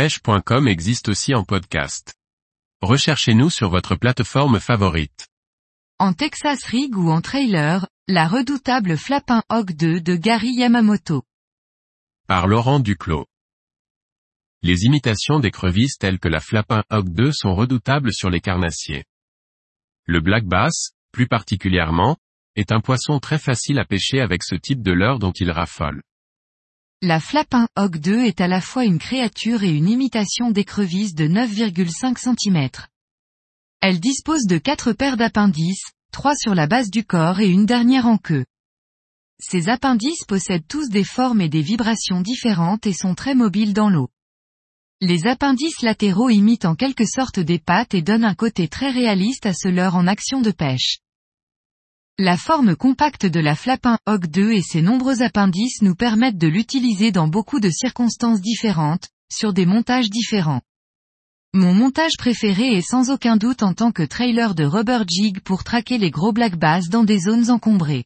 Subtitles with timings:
[0.00, 2.14] pêche.com existe aussi en podcast.
[2.80, 5.28] Recherchez-nous sur votre plateforme favorite.
[5.98, 11.22] En Texas Rig ou en trailer, la redoutable Flapin Hawk 2 de Gary Yamamoto.
[12.26, 13.26] Par Laurent Duclos.
[14.62, 19.04] Les imitations d'écrevisses telles que la Flapin Hawk 2 sont redoutables sur les carnassiers.
[20.06, 22.16] Le black bass, plus particulièrement,
[22.56, 26.00] est un poisson très facile à pêcher avec ce type de leurre dont il raffole.
[27.02, 31.26] La Flapin Hawk 2 est à la fois une créature et une imitation d'écrevisse de
[31.26, 32.68] 9,5 cm.
[33.80, 38.06] Elle dispose de quatre paires d'appendices, trois sur la base du corps et une dernière
[38.06, 38.44] en queue.
[39.38, 43.88] Ces appendices possèdent tous des formes et des vibrations différentes et sont très mobiles dans
[43.88, 44.10] l'eau.
[45.00, 49.46] Les appendices latéraux imitent en quelque sorte des pattes et donnent un côté très réaliste
[49.46, 50.98] à ce leurre en action de pêche.
[52.22, 56.48] La forme compacte de la Flapin Hawk 2 et ses nombreux appendices nous permettent de
[56.48, 60.60] l'utiliser dans beaucoup de circonstances différentes, sur des montages différents.
[61.54, 65.64] Mon montage préféré est sans aucun doute en tant que trailer de rubber jig pour
[65.64, 68.04] traquer les gros black bass dans des zones encombrées.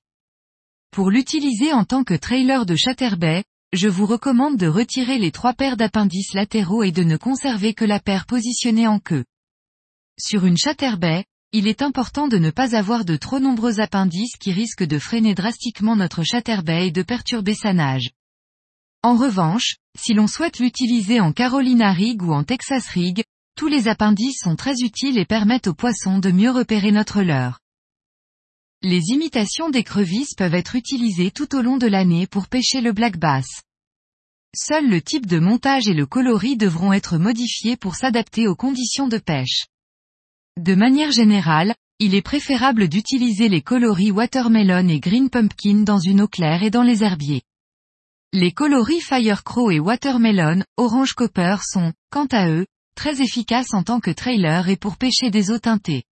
[0.92, 5.54] Pour l'utiliser en tant que trailer de chatterbait, je vous recommande de retirer les trois
[5.54, 9.24] paires d'appendices latéraux et de ne conserver que la paire positionnée en queue.
[10.20, 11.24] Sur une chatterbait,
[11.56, 15.36] il est important de ne pas avoir de trop nombreux appendices qui risquent de freiner
[15.36, 18.10] drastiquement notre chatterbait et de perturber sa nage.
[19.04, 23.22] En revanche, si l'on souhaite l'utiliser en Carolina Rig ou en Texas Rig,
[23.56, 27.60] tous les appendices sont très utiles et permettent aux poissons de mieux repérer notre leurre.
[28.82, 33.16] Les imitations d'écrevisses peuvent être utilisées tout au long de l'année pour pêcher le black
[33.16, 33.46] bass.
[34.56, 39.06] Seul le type de montage et le coloris devront être modifiés pour s'adapter aux conditions
[39.06, 39.66] de pêche.
[40.60, 46.20] De manière générale, il est préférable d'utiliser les coloris Watermelon et Green Pumpkin dans une
[46.20, 47.42] eau claire et dans les herbiers.
[48.32, 53.98] Les coloris Firecrow et Watermelon, Orange Copper sont, quant à eux, très efficaces en tant
[53.98, 56.04] que trailer et pour pêcher des eaux teintées.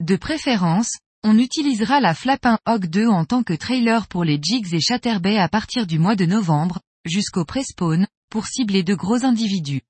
[0.00, 4.74] De préférence, on utilisera la Flapin Hawk 2 en tant que trailer pour les jigs
[4.74, 9.82] et chatterbaits à partir du mois de novembre, jusqu'au pré-spawn, pour cibler de gros individus.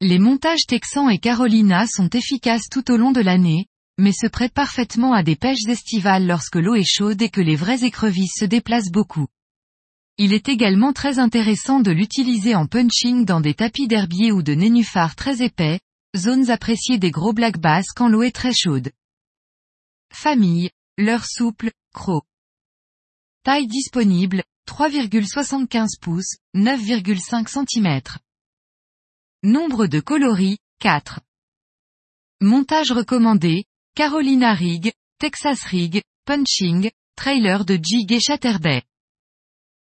[0.00, 3.66] Les montages Texan et Carolina sont efficaces tout au long de l'année,
[3.98, 7.56] mais se prêtent parfaitement à des pêches estivales lorsque l'eau est chaude et que les
[7.56, 9.26] vraies écrevisses se déplacent beaucoup.
[10.16, 14.54] Il est également très intéressant de l'utiliser en punching dans des tapis d'herbier ou de
[14.54, 15.80] nénuphars très épais,
[16.16, 18.92] zones appréciées des gros black bass quand l'eau est très chaude.
[20.12, 22.24] Famille, leur souple, croc.
[23.42, 28.00] Taille disponible, 3,75 pouces, 9,5 cm.
[29.44, 31.20] Nombre de coloris, 4.
[32.40, 38.82] Montage recommandé, Carolina Rig, Texas Rig, Punching, trailer de jig et chatterbait.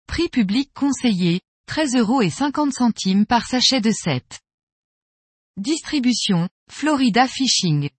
[0.06, 4.40] Prix public conseillé, 13 euros et 50 centimes par sachet de 7.
[5.56, 7.90] Distribution, Florida Fishing.